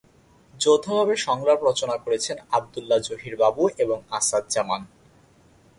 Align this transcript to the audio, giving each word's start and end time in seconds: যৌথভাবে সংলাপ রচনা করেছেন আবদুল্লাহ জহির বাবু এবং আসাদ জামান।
যৌথভাবে 0.59 1.15
সংলাপ 1.17 1.59
রচনা 1.69 1.95
করেছেন 1.97 2.37
আবদুল্লাহ 2.51 2.99
জহির 3.07 3.35
বাবু 3.35 3.63
এবং 3.77 3.97
আসাদ 4.11 4.43
জামান। 4.49 4.81